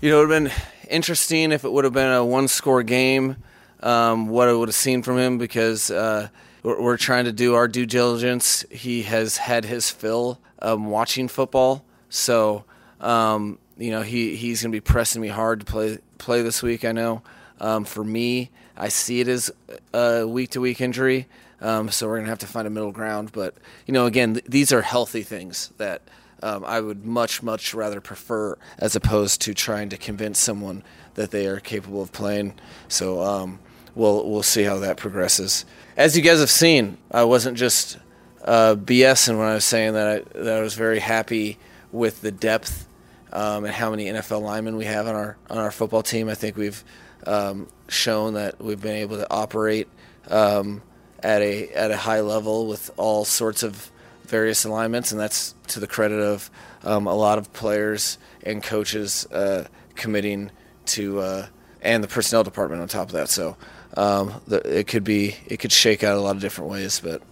[0.00, 2.84] You know, it would have been interesting if it would have been a one score
[2.84, 3.34] game,
[3.82, 6.28] um, what I would have seen from him because uh,
[6.62, 8.64] we're, we're, trying to do our due diligence.
[8.70, 11.84] He has had his fill um, watching football.
[12.10, 12.62] So,
[13.00, 16.62] um, you know, he, he's going to be pressing me hard to play, play this
[16.62, 17.22] week, I know.
[17.60, 19.50] Um, for me, I see it as
[19.92, 21.26] a week to week injury.
[21.60, 23.32] Um, so we're going to have to find a middle ground.
[23.32, 26.02] But, you know, again, th- these are healthy things that–
[26.42, 30.82] um, I would much, much rather prefer as opposed to trying to convince someone
[31.14, 32.54] that they are capable of playing.
[32.88, 33.58] So um,
[33.94, 35.64] we'll we'll see how that progresses.
[35.96, 37.98] As you guys have seen, I wasn't just
[38.44, 41.58] uh, BSing when I was saying that I, that I was very happy
[41.90, 42.86] with the depth
[43.32, 46.28] um, and how many NFL linemen we have on our on our football team.
[46.28, 46.82] I think we've
[47.26, 49.88] um, shown that we've been able to operate
[50.28, 50.82] um,
[51.22, 53.90] at a at a high level with all sorts of
[54.28, 56.50] various alignments, and that's to the credit of
[56.84, 60.50] um, a lot of players and coaches uh, committing
[60.86, 61.46] to, uh,
[61.82, 63.28] and the personnel department on top of that.
[63.28, 63.56] So
[63.96, 67.22] um, the, it could be, it could shake out a lot of different ways, but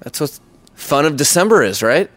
[0.00, 0.38] that's what
[0.74, 2.10] fun of December is, right?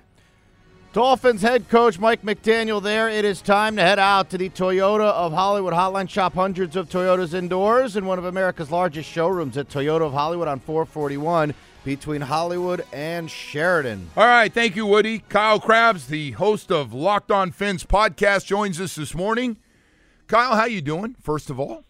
[0.94, 3.08] Dolphins head coach Mike McDaniel there.
[3.08, 6.10] It is time to head out to the Toyota of Hollywood Hotline.
[6.10, 10.50] Shop hundreds of Toyotas indoors in one of America's largest showrooms at Toyota of Hollywood
[10.50, 14.10] on 441 between Hollywood and Sheridan.
[14.16, 15.20] All right, thank you, Woody.
[15.30, 19.58] Kyle Crabbs, the host of Locked On Phins podcast, joins us this morning.
[20.28, 21.16] Kyle, how you doing?
[21.22, 21.84] First of all,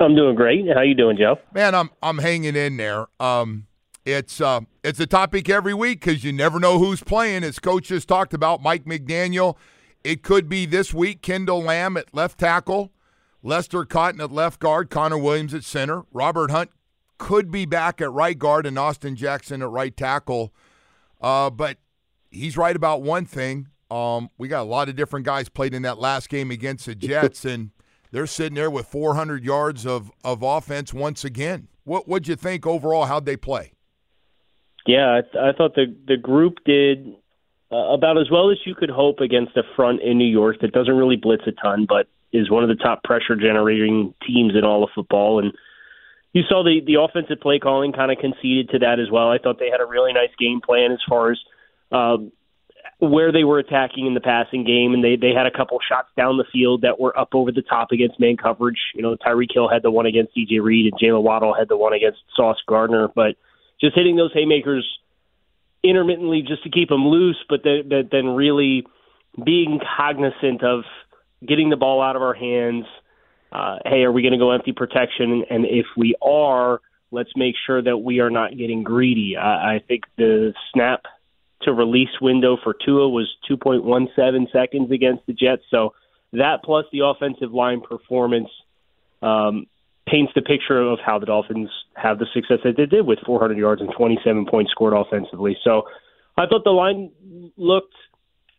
[0.00, 0.66] I'm doing great.
[0.74, 1.38] How you doing, Joe?
[1.52, 3.06] Man, I'm I'm hanging in there.
[3.20, 3.66] Um,
[4.04, 7.44] it's uh, it's a topic every week because you never know who's playing.
[7.44, 9.56] As coach just talked about, Mike McDaniel.
[10.02, 11.22] It could be this week.
[11.22, 12.92] Kendall Lamm at left tackle,
[13.42, 16.70] Lester Cotton at left guard, Connor Williams at center, Robert Hunt
[17.18, 20.52] could be back at right guard and Austin Jackson at right tackle.
[21.20, 21.78] Uh, but
[22.30, 23.68] he's right about one thing.
[23.90, 26.94] Um, we got a lot of different guys played in that last game against the
[26.94, 27.70] Jets, and
[28.10, 31.68] they're sitting there with 400 yards of, of offense once again.
[31.84, 33.04] What what'd you think overall?
[33.04, 33.72] How'd they play?
[34.86, 37.14] Yeah, I, th- I thought the the group did
[37.70, 40.72] uh, about as well as you could hope against a front in New York that
[40.72, 44.64] doesn't really blitz a ton, but is one of the top pressure generating teams in
[44.64, 45.38] all of football.
[45.38, 45.52] And
[46.34, 49.30] you saw the the offensive play calling kind of conceded to that as well.
[49.30, 51.38] I thought they had a really nice game plan as far as
[51.92, 52.32] um,
[52.98, 56.08] where they were attacking in the passing game, and they they had a couple shots
[56.16, 58.78] down the field that were up over the top against man coverage.
[58.94, 61.76] You know, Tyreek Hill had the one against DJ Reed, and Jaylen Waddle had the
[61.76, 63.08] one against Sauce Gardner.
[63.14, 63.36] But
[63.80, 64.86] just hitting those haymakers
[65.84, 68.86] intermittently just to keep them loose, but then, then really
[69.44, 70.82] being cognizant of
[71.46, 72.86] getting the ball out of our hands
[73.54, 75.44] uh, hey, are we going to go empty protection?
[75.48, 76.80] And if we are,
[77.12, 79.36] let's make sure that we are not getting greedy.
[79.36, 81.04] I, I think the snap
[81.62, 85.62] to release window for Tua was 2.17 seconds against the Jets.
[85.70, 85.94] So
[86.32, 88.50] that plus the offensive line performance
[89.22, 89.66] um,
[90.06, 93.56] paints the picture of how the Dolphins have the success that they did with 400
[93.56, 95.56] yards and 27 points scored offensively.
[95.62, 95.84] So
[96.36, 97.12] I thought the line
[97.56, 97.94] looked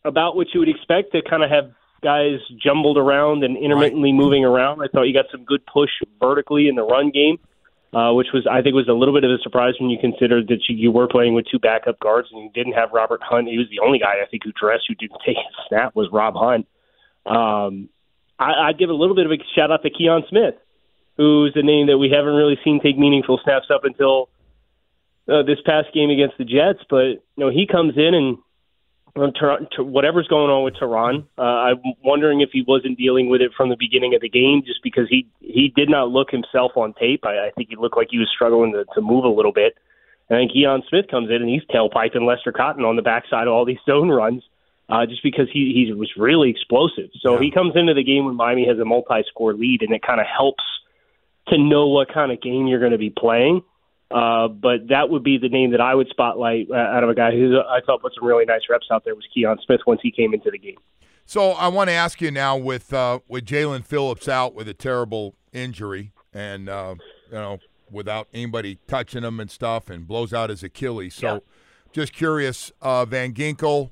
[0.06, 1.72] about what you would expect to kind of have
[2.05, 4.17] guys jumbled around and intermittently right.
[4.17, 4.79] moving around.
[4.81, 5.89] I thought you got some good push
[6.19, 7.39] vertically in the run game,
[7.93, 10.44] uh, which was I think was a little bit of a surprise when you consider
[10.44, 13.47] that you, you were playing with two backup guards and you didn't have Robert Hunt.
[13.47, 16.07] He was the only guy I think who dressed who didn't take a snap was
[16.11, 16.67] Rob Hunt.
[17.25, 17.89] Um,
[18.38, 20.55] I, I'd give a little bit of a shout out to Kion Smith,
[21.17, 24.29] who's a name that we haven't really seen take meaningful snaps up until
[25.27, 26.85] uh, this past game against the Jets.
[26.88, 28.38] But you know he comes in and
[29.15, 31.25] to whatever's going on with Tyrann.
[31.37, 34.62] Uh, I'm wondering if he wasn't dealing with it from the beginning of the game,
[34.65, 37.25] just because he he did not look himself on tape.
[37.25, 39.75] I, I think he looked like he was struggling to, to move a little bit.
[40.29, 43.53] And then Kion Smith comes in and he's tailpiping Lester Cotton on the backside of
[43.53, 44.44] all these zone runs,
[44.89, 47.09] uh, just because he he was really explosive.
[47.21, 47.41] So yeah.
[47.41, 50.27] he comes into the game when Miami has a multi-score lead, and it kind of
[50.27, 50.63] helps
[51.47, 53.61] to know what kind of game you're going to be playing.
[54.12, 57.16] Uh, but that would be the name that I would spotlight uh, out of a
[57.16, 60.00] guy who I thought put some really nice reps out there was Kion Smith once
[60.04, 60.78] he came into the game.
[61.25, 64.75] So I want to ask you now with uh, with Jaelan Phillips out with a
[64.75, 66.96] terrible injury and uh,
[67.30, 67.57] you know
[67.90, 71.16] without anybody touching him and stuff and blows out his Achilles.
[71.16, 71.40] So yeah.
[71.92, 73.90] just curious, uh, Van Ginkel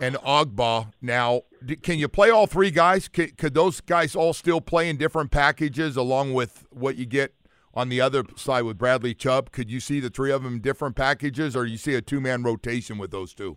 [0.00, 1.42] and Ogbah now
[1.82, 3.08] can you play all three guys?
[3.08, 7.34] Could, could those guys all still play in different packages along with what you get
[7.74, 9.52] on the other side with Bradley Chubb?
[9.52, 12.20] Could you see the three of them in different packages, or you see a two
[12.20, 13.56] man rotation with those two?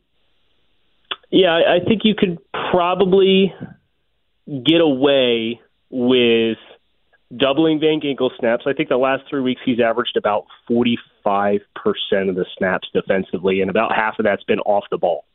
[1.30, 2.38] Yeah, I think you could
[2.72, 3.54] probably
[4.48, 6.58] get away with
[7.36, 8.66] doubling Van Ginkel snaps.
[8.68, 11.60] I think the last three weeks he's averaged about 45%
[12.30, 15.26] of the snaps defensively, and about half of that's been off the ball.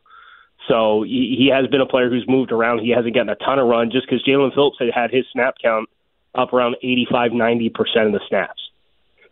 [0.69, 2.81] So he, he has been a player who's moved around.
[2.81, 5.55] He hasn't gotten a ton of run just because Jaelan Phillips had had his snap
[5.63, 5.89] count
[6.35, 7.71] up around 85, 90%
[8.07, 8.61] of the snaps.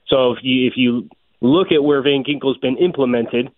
[0.09, 1.09] So if you, if you
[1.41, 3.51] look at where Van Ginkel's been implemented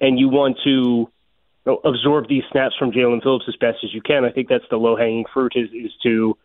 [0.00, 1.10] and you want to
[1.84, 4.76] absorb these snaps from Jaelan Phillips as best as you can, I think that's the
[4.76, 6.36] low hanging fruit is, is to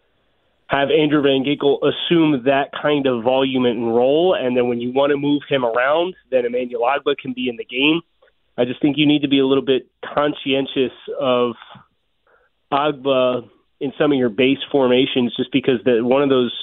[0.68, 4.36] have Andrew Van Ginkel assume that kind of volume and role.
[4.36, 7.58] And then when you want to move him around, then Emmanuel Ogbah can be in
[7.58, 8.02] the game.
[8.58, 11.56] I just think you need to be a little bit conscientious of
[12.72, 13.50] Ogbah
[13.80, 16.54] in some of your base formations, just because the, one of those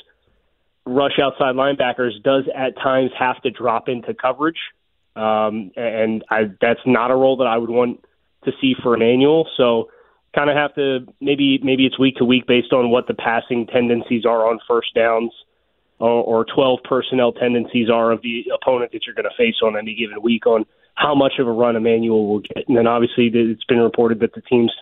[0.91, 4.59] rush outside linebackers does at times have to drop into coverage,
[5.17, 8.05] um, and I, that's not a role that I would want
[8.45, 9.49] to see for Emmanuel.
[9.57, 9.91] So,
[10.35, 13.67] kind of have to maybe maybe it's week to week based on what the passing
[13.67, 15.33] tendencies are on first downs.
[15.99, 19.77] Or, or 12 personnel tendencies are of the opponent that you're going to face on
[19.77, 20.65] any given week on
[20.95, 22.67] how much of a run Emmanuel will get.
[22.69, 24.73] And then obviously it's been reported that the team's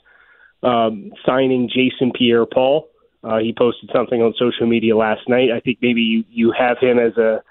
[0.63, 2.89] um, signing Jason Pierre-Paul.
[3.29, 5.51] Uh, he posted something on social media last night.
[5.55, 7.43] I think maybe you, you have him as a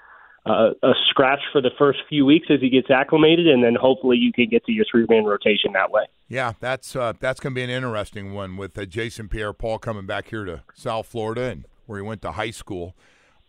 [0.46, 4.16] uh, a scratch for the first few weeks as he gets acclimated, and then hopefully
[4.16, 6.04] you can get to your three man rotation that way.
[6.26, 10.06] Yeah, that's uh, that's going to be an interesting one with uh, Jason Pierre-Paul coming
[10.06, 12.94] back here to South Florida and where he went to high school.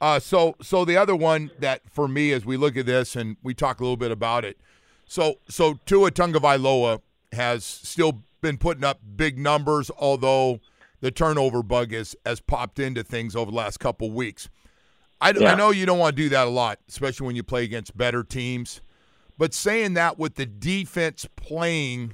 [0.01, 3.37] Uh, so so the other one that for me as we look at this and
[3.43, 4.57] we talk a little bit about it,
[5.05, 10.59] so so Tua Tagovailoa has still been putting up big numbers, although
[11.01, 14.49] the turnover bug has has popped into things over the last couple weeks.
[15.21, 15.53] I, yeah.
[15.53, 17.97] I know you don't want to do that a lot, especially when you play against
[17.97, 18.81] better teams.
[19.37, 22.13] But saying that with the defense playing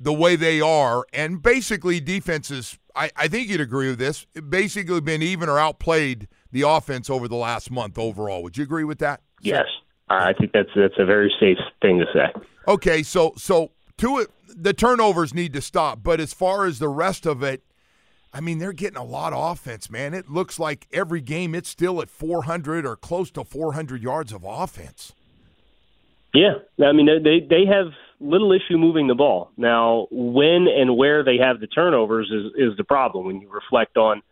[0.00, 5.00] the way they are, and basically defenses, I, I think you'd agree with this, basically
[5.00, 8.42] been even or outplayed the offense over the last month overall.
[8.42, 9.22] Would you agree with that?
[9.40, 9.66] Yes.
[10.10, 12.32] I think that's that's a very safe thing to say.
[12.66, 16.88] Okay, so so to it, the turnovers need to stop, but as far as the
[16.88, 17.62] rest of it,
[18.32, 20.14] I mean, they're getting a lot of offense, man.
[20.14, 24.44] It looks like every game it's still at 400 or close to 400 yards of
[24.44, 25.12] offense.
[26.34, 27.86] Yeah, I mean they they have
[28.20, 29.50] little issue moving the ball.
[29.56, 33.26] Now, when and where they have the turnovers is is the problem.
[33.26, 34.22] When you reflect on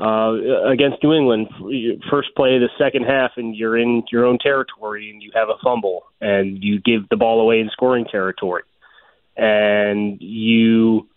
[0.00, 1.48] uh, against New England,
[2.10, 5.48] first play of the second half, and you're in your own territory, and you have
[5.48, 8.62] a fumble, and you give the ball away in scoring territory,
[9.40, 11.08] and you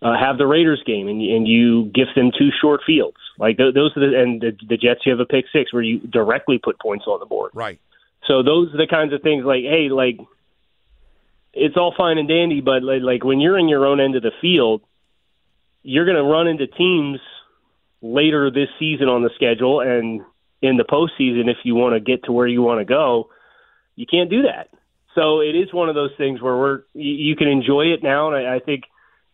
[0.00, 3.16] uh, have the Raiders game, and, and you gift them two short fields.
[3.38, 5.82] Like th- those are the and the, the Jets, you have a pick six where
[5.82, 7.50] you directly put points on the board.
[7.54, 7.80] Right.
[8.28, 9.44] So those are the kinds of things.
[9.44, 10.18] Like, hey, like
[11.52, 14.22] it's all fine and dandy, but like, like when you're in your own end of
[14.22, 14.82] the field,
[15.82, 17.18] you're going to run into teams
[18.00, 20.22] later this season on the schedule and
[20.60, 23.30] in the postseason if you want to get to where you want to go.
[23.96, 24.68] You can't do that.
[25.14, 28.46] So it is one of those things where we're you can enjoy it now, and
[28.46, 28.84] I, I think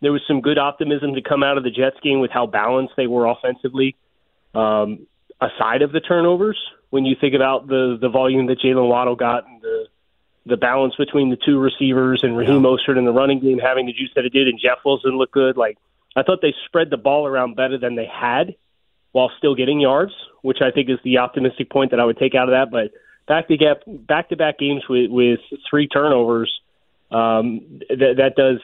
[0.00, 2.94] there was some good optimism to come out of the Jets game with how balanced
[2.96, 3.96] they were offensively.
[4.54, 5.06] Um,
[5.40, 6.58] aside of the turnovers,
[6.90, 9.86] when you think about the the volume that Jaylen Waddle got and the
[10.46, 12.70] the balance between the two receivers and Raheem yeah.
[12.70, 15.32] Mostert in the running game having the juice that it did, and Jeff Wilson looked
[15.32, 15.56] good.
[15.56, 15.78] Like
[16.16, 18.56] I thought they spread the ball around better than they had
[19.12, 20.12] while still getting yards,
[20.42, 22.70] which I think is the optimistic point that I would take out of that.
[22.70, 22.92] But
[23.28, 26.52] back to back back to back games with with three turnovers,
[27.10, 28.60] um, that that does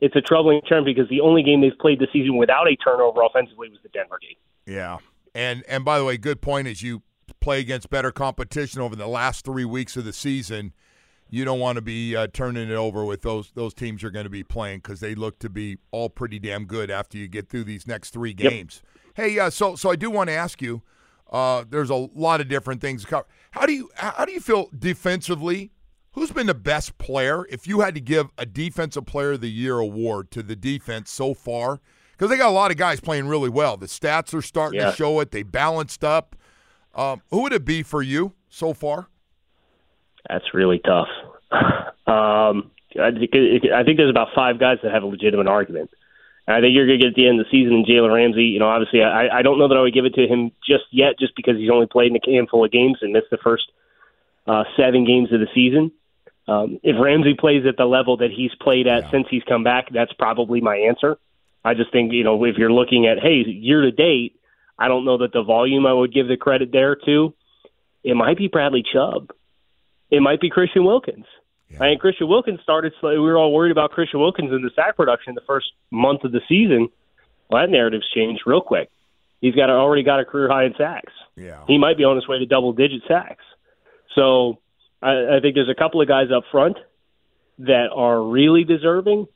[0.00, 3.20] it's a troubling term because the only game they've played this season without a turnover
[3.22, 4.36] offensively was the Denver game.
[4.66, 4.98] Yeah,
[5.34, 7.02] and and by the way, good point as you
[7.40, 10.72] play against better competition over the last three weeks of the season
[11.30, 14.24] you don't want to be uh, turning it over with those those teams you're going
[14.24, 17.48] to be playing because they look to be all pretty damn good after you get
[17.48, 18.82] through these next three games.
[19.16, 19.26] Yep.
[19.28, 20.82] Hey, uh, so so I do want to ask you.
[21.30, 23.06] Uh, there's a lot of different things.
[23.52, 25.70] How do you how do you feel defensively?
[26.12, 27.46] Who's been the best player?
[27.48, 31.10] If you had to give a defensive player of the year award to the defense
[31.10, 31.80] so far,
[32.12, 33.76] because they got a lot of guys playing really well.
[33.76, 34.90] The stats are starting yeah.
[34.90, 35.30] to show it.
[35.30, 36.34] They balanced up.
[36.94, 39.08] Um, who would it be for you so far?
[40.28, 41.08] That's really tough.
[42.06, 42.70] um,
[43.00, 43.30] I think
[43.72, 45.90] I think there's about five guys that have a legitimate argument.
[46.50, 48.12] And I think you're going to get at the end of the season and Jalen
[48.12, 48.50] Ramsey.
[48.50, 50.82] You know, obviously, I, I don't know that I would give it to him just
[50.90, 53.70] yet, just because he's only played in a handful of games and missed the first
[54.48, 55.92] uh, seven games of the season.
[56.48, 59.10] Um, if Ramsey plays at the level that he's played at yeah.
[59.12, 61.18] since he's come back, that's probably my answer.
[61.64, 64.34] I just think you know if you're looking at hey year to date,
[64.76, 67.32] I don't know that the volume I would give the credit there to.
[68.02, 69.30] It might be Bradley Chubb.
[70.10, 71.26] It might be Christian Wilkins.
[71.70, 71.82] Yeah.
[71.82, 72.92] I mean, Christian Wilkins started.
[73.00, 73.10] slow.
[73.10, 76.32] We were all worried about Christian Wilkins in the sack production the first month of
[76.32, 76.88] the season.
[77.48, 78.90] Well, that narrative's changed real quick.
[79.40, 81.12] He's got a, already got a career high in sacks.
[81.36, 83.44] Yeah, he might be on his way to double digit sacks.
[84.14, 84.58] So
[85.00, 86.76] I, I think there's a couple of guys up front
[87.58, 89.26] that are really deserving.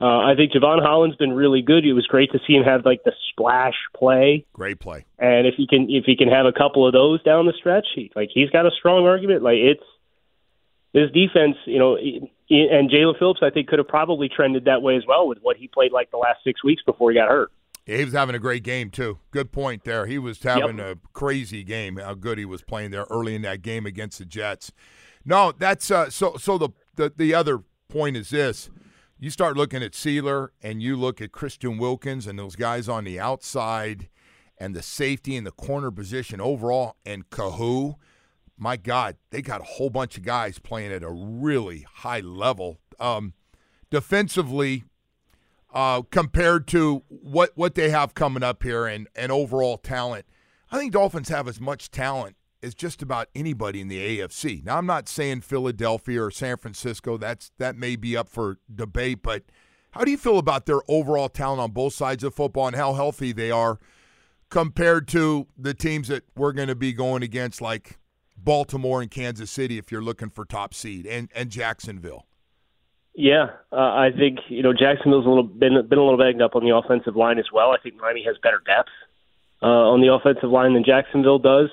[0.00, 1.84] Uh, I think Jevon Holland's been really good.
[1.84, 4.44] It was great to see him have like the splash play.
[4.52, 5.06] Great play.
[5.18, 7.86] And if he can, if he can have a couple of those down the stretch,
[7.94, 9.42] he, like he's got a strong argument.
[9.42, 9.84] Like it's
[10.94, 14.96] this defense, you know, and Jaelan Phillips, I think, could have probably trended that way
[14.96, 17.50] as well with what he played like the last six weeks before he got hurt.
[17.84, 19.18] Yeah, he was having a great game too.
[19.30, 20.06] Good point there.
[20.06, 20.96] He was having yep.
[20.96, 21.96] a crazy game.
[21.96, 24.72] How good he was playing there early in that game against the Jets.
[25.24, 26.36] No, that's uh, so.
[26.36, 28.70] So the, the the other point is this:
[29.18, 33.04] you start looking at Sieler and you look at Christian Wilkins and those guys on
[33.04, 34.08] the outside,
[34.56, 37.96] and the safety and the corner position overall, and Kohou.
[38.56, 42.78] My God, they got a whole bunch of guys playing at a really high level.
[43.00, 43.34] Um,
[43.90, 44.84] defensively,
[45.74, 50.24] uh, compared to what what they have coming up here and and overall talent.
[50.70, 54.64] I think Dolphins have as much talent as just about anybody in the AFC.
[54.64, 57.18] Now I'm not saying Philadelphia or San Francisco.
[57.18, 59.42] That's that may be up for debate, but
[59.90, 62.94] how do you feel about their overall talent on both sides of football and how
[62.94, 63.78] healthy they are
[64.50, 67.98] compared to the teams that we're going to be going against like
[68.44, 72.26] Baltimore and Kansas City if you're looking for top seed and and Jacksonville?
[73.16, 76.56] Yeah, uh, I think you know Jacksonville's a little been been a little banged up
[76.56, 77.70] on the offensive line as well.
[77.70, 78.90] I think Miami has better depth
[79.62, 81.70] uh, on the offensive line than Jacksonville does.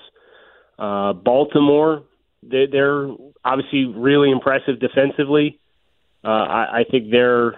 [0.78, 2.04] Uh, Baltimore,
[2.44, 3.10] they're, they're
[3.44, 5.60] obviously really impressive defensively.
[6.24, 7.56] Uh, I, I think they're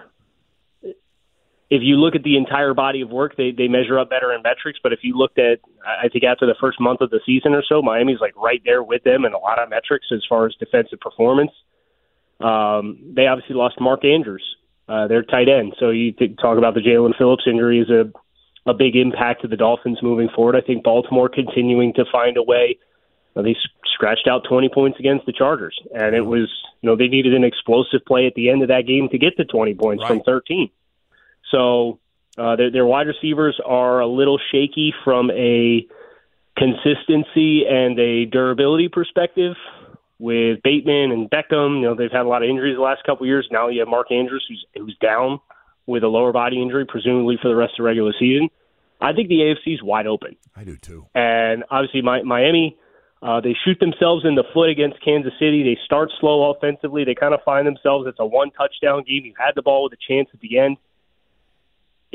[1.70, 4.42] if you look at the entire body of work, they they measure up better in
[4.42, 4.78] metrics.
[4.82, 7.62] But if you looked at, I think after the first month of the season or
[7.66, 10.54] so, Miami's like right there with them in a lot of metrics as far as
[10.58, 11.52] defensive performance.
[12.40, 14.44] Um, they obviously lost Mark Andrews,
[14.88, 15.74] uh, their tight end.
[15.78, 18.12] So you talk about the Jaelan Phillips injury is a
[18.66, 20.56] a big impact to the Dolphins moving forward.
[20.56, 22.78] I think Baltimore continuing to find a way.
[23.36, 23.54] Uh, they
[23.92, 26.50] scratched out 20 points against the Chargers, and it was
[26.82, 29.36] you know they needed an explosive play at the end of that game to get
[29.36, 30.08] to 20 points right.
[30.08, 30.70] from 13.
[31.54, 32.00] So
[32.36, 35.86] uh, their, their wide receivers are a little shaky from a
[36.56, 39.54] consistency and a durability perspective
[40.18, 41.80] with Bateman and Beckham.
[41.80, 43.46] You know, they've had a lot of injuries the last couple of years.
[43.50, 45.40] Now you have Mark Andrews, who's who's down
[45.86, 48.48] with a lower body injury, presumably for the rest of the regular season.
[49.00, 50.36] I think the AFC is wide open.
[50.56, 51.06] I do too.
[51.14, 52.78] And obviously, my, Miami,
[53.22, 55.62] uh, they shoot themselves in the foot against Kansas City.
[55.62, 57.04] They start slow offensively.
[57.04, 58.06] They kind of find themselves.
[58.08, 59.24] It's a one touchdown game.
[59.24, 60.78] You had the ball with a chance at the end.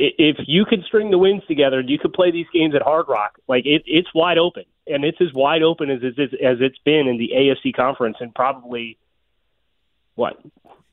[0.02, 3.08] If you could string the wins together, and you could play these games at Hard
[3.10, 3.38] Rock.
[3.48, 7.08] Like it, it's wide open and it's as wide open as, as as it's been
[7.08, 8.98] in the AFC conference and probably
[10.16, 10.38] what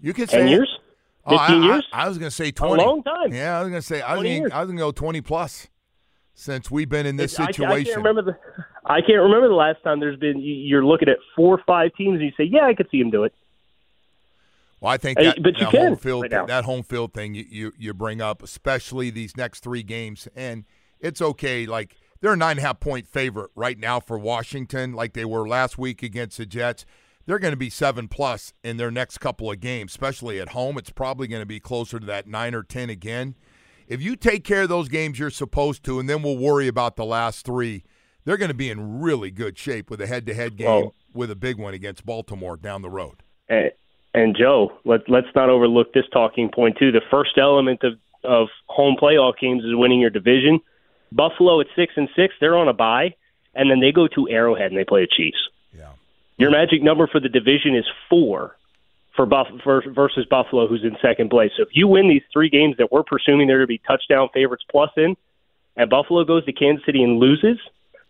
[0.00, 0.78] you could ten say years,
[1.24, 1.86] oh, fifteen I, years.
[1.92, 2.82] I, I was going to say twenty.
[2.82, 3.32] A long time.
[3.32, 5.20] Yeah, I was going to say I was going I was going to go twenty
[5.20, 5.68] plus
[6.34, 7.70] since we've been in this it's, situation.
[7.70, 8.38] I, I, can't remember the
[8.84, 12.16] I can't remember the last time there's been you're looking at four or five teams
[12.20, 13.34] and you say, yeah, I could see him do it.
[14.80, 17.44] Well, I think that, but that can, home field right that home field thing you,
[17.48, 20.64] you you bring up, especially these next three games, and
[21.00, 21.66] it's okay.
[21.66, 25.24] Like they're a nine and a half point favorite right now for Washington, like they
[25.24, 26.84] were last week against the Jets.
[27.24, 30.78] They're going to be seven plus in their next couple of games, especially at home.
[30.78, 33.34] It's probably going to be closer to that nine or ten again.
[33.88, 36.96] If you take care of those games you're supposed to, and then we'll worry about
[36.96, 37.84] the last three,
[38.24, 40.94] they're going to be in really good shape with a head to head game well,
[41.14, 43.22] with a big one against Baltimore down the road.
[43.48, 43.70] And,
[44.16, 46.90] and Joe, let, let's not overlook this talking point, too.
[46.90, 50.60] The first element of, of home playoff games is winning your division.
[51.12, 53.14] Buffalo at six and six, they're on a bye,
[53.54, 55.36] and then they go to Arrowhead and they play the Chiefs.
[55.76, 55.90] Yeah.
[56.38, 58.56] Your magic number for the division is four
[59.14, 61.50] for, Buff, for versus Buffalo, who's in second place.
[61.54, 64.30] So if you win these three games that we're presuming they're going to be touchdown
[64.32, 65.14] favorites plus in,
[65.76, 67.58] and Buffalo goes to Kansas City and loses,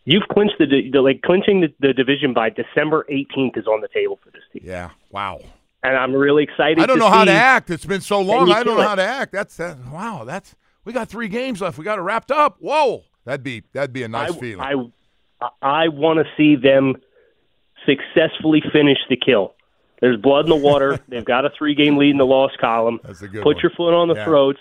[0.05, 3.89] you've clinched the, the like clinching the, the division by December 18th is on the
[3.89, 4.63] table for this team.
[4.65, 4.91] Yeah.
[5.11, 5.41] Wow.
[5.87, 6.81] And I'm really excited.
[6.81, 7.71] I don't know how to act.
[7.71, 8.51] It's been so long.
[8.51, 8.89] I don't know it.
[8.89, 9.31] how to act.
[9.31, 9.79] That's that.
[9.93, 10.25] Wow.
[10.25, 11.79] That's we got three games left.
[11.79, 12.57] We got it wrapped up.
[12.61, 14.91] Whoa, that'd be that'd be a nice I, feeling.
[15.41, 16.97] I I want to see them
[17.85, 19.55] successfully finish the kill.
[20.01, 20.99] There's blood in the water.
[21.09, 23.01] They've got a three game lead in the loss column.
[23.03, 23.63] That's a good Put one.
[23.63, 24.25] your foot on the yeah.
[24.25, 24.61] throats,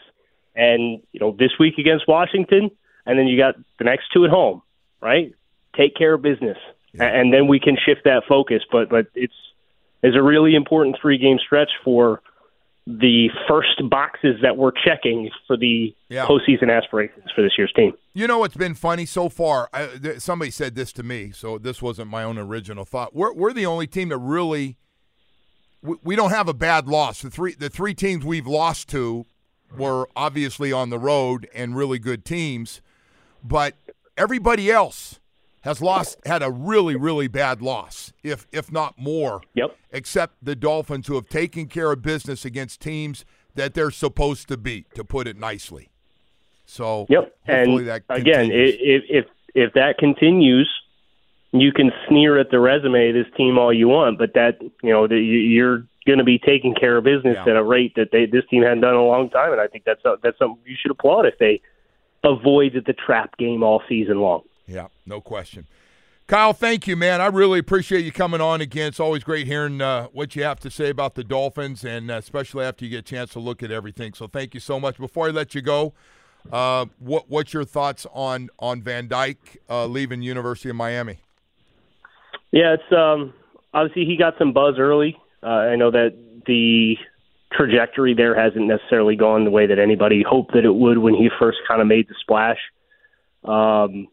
[0.56, 2.72] and you know this week against Washington,
[3.06, 4.62] and then you got the next two at home.
[5.02, 5.34] Right,
[5.78, 6.58] take care of business,
[6.94, 7.04] yeah.
[7.04, 8.64] and then we can shift that focus.
[8.72, 9.34] But but it's
[10.06, 12.22] it's a really important three game stretch for
[12.88, 16.26] the first boxes that we're checking for the Yeah.
[16.28, 17.94] postseason aspirations for this year's team.
[18.14, 19.70] You know what's been funny so far?
[19.74, 23.16] I, th- somebody said this to me, so this wasn't my own original thought.
[23.16, 24.78] We're, we're the only team that really
[25.82, 27.22] we, we don't have a bad loss.
[27.24, 29.26] The three the three teams we've lost to
[29.76, 32.82] were obviously on the road and really good teams,
[33.44, 33.74] but
[34.16, 35.20] everybody else
[35.66, 39.42] has lost had a really really bad loss, if if not more.
[39.56, 39.76] Yep.
[39.92, 44.58] Except the Dolphins, who have taken care of business against teams that they're supposed to
[44.58, 45.90] beat, to put it nicely.
[46.66, 47.36] So Yep.
[47.48, 50.70] hopefully And again, if if if that continues,
[51.52, 54.92] you can sneer at the resume of this team all you want, but that you
[54.92, 57.54] know you're going to be taking care of business Yeah.
[57.54, 59.68] at a rate that they this team hadn't done in a long time, and I
[59.68, 61.62] think that's that's something you should applaud if they
[62.24, 64.42] avoided the trap game all season long.
[64.68, 65.68] Yeah, no question.
[66.28, 67.22] Kyle, thank you, man.
[67.22, 68.88] I really appreciate you coming on again.
[68.88, 72.16] It's always great hearing uh, what you have to say about the Dolphins, and uh,
[72.16, 74.14] especially after you get a chance to look at everything.
[74.14, 74.98] So thank you so much.
[74.98, 75.94] Before I let you go,
[76.52, 81.20] uh, what what's your thoughts on on Van Dyke uh, leaving University of Miami?
[82.52, 83.34] Yeah, it's um
[83.72, 85.18] obviously he got some buzz early.
[85.44, 86.16] Uh, I know that
[86.48, 86.96] the
[87.52, 91.30] trajectory there hasn't necessarily gone the way that anybody hoped that it would when he
[91.40, 92.58] first kind of made the splash.
[93.44, 94.08] Um,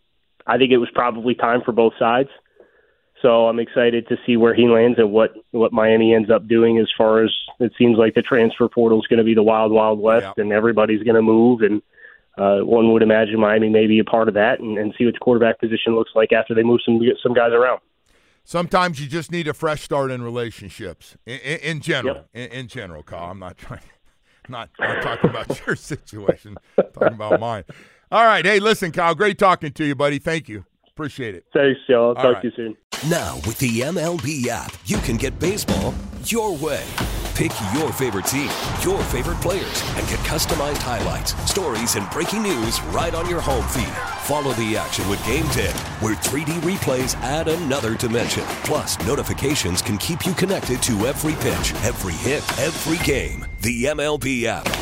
[0.47, 2.29] I think it was probably time for both sides.
[3.21, 6.79] So I'm excited to see where he lands and what what Miami ends up doing.
[6.79, 7.31] As far as
[7.61, 10.43] it seems like the transfer portal is going to be the wild wild west, Yeah.
[10.43, 11.61] and everybody's going to move.
[11.61, 11.83] And
[12.37, 15.15] uh, one would imagine Miami may be a part of that, and, and see what
[15.15, 17.81] the quarterback position looks like after they move some some guys around.
[18.45, 21.17] Sometimes you just need a fresh start in relationships.
[21.25, 22.29] In, in, in general, Yep.
[22.35, 23.31] in, in general, Kyle.
[23.31, 23.83] I'm not trying,
[24.49, 26.57] not not talking about your situation.
[26.77, 27.63] talking about mine.
[28.13, 28.45] All right.
[28.45, 29.15] Hey, listen, Kyle.
[29.15, 30.19] Great talking to you, buddy.
[30.19, 30.67] Thank you.
[30.87, 31.47] Appreciate it.
[31.55, 32.09] Thanks, Joe.
[32.09, 32.43] I'll talk right.
[32.43, 32.77] to you soon.
[33.09, 35.95] Now, with the MLB app, you can get baseball
[36.27, 36.85] your way.
[37.35, 38.51] Pick your favorite team,
[38.83, 43.67] your favorite players, and get customized highlights, stories, and breaking news right on your home
[43.69, 43.89] feed.
[44.25, 48.45] Follow the action with Gameday, where 3D replays add another dimension.
[48.65, 53.47] Plus, notifications can keep you connected to every pitch, every hit, every game.
[53.63, 54.82] The MLB app.